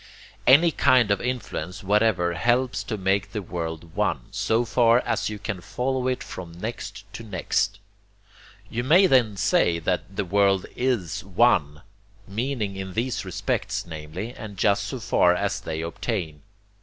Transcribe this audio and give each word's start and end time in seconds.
Any 0.47 0.71
kind 0.71 1.11
of 1.11 1.21
influence 1.21 1.83
whatever 1.83 2.33
helps 2.33 2.83
to 2.85 2.97
make 2.97 3.33
the 3.33 3.41
world 3.43 3.93
one, 3.95 4.21
so 4.31 4.65
far 4.65 4.97
as 5.01 5.29
you 5.29 5.37
can 5.37 5.61
follow 5.61 6.07
it 6.07 6.23
from 6.23 6.53
next 6.59 7.03
to 7.13 7.23
next. 7.23 7.77
You 8.67 8.83
may 8.83 9.05
then 9.05 9.37
say 9.37 9.77
that 9.77 10.15
'the 10.15 10.25
world 10.25 10.65
IS 10.75 11.23
One' 11.23 11.83
meaning 12.27 12.77
in 12.77 12.93
these 12.93 13.23
respects, 13.23 13.85
namely, 13.85 14.33
and 14.33 14.57
just 14.57 14.85
so 14.85 14.99
far 14.99 15.35
as 15.35 15.61
they 15.61 15.81
obtain. 15.81 16.41